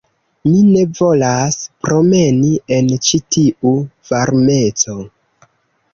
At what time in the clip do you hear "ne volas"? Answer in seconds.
0.67-1.59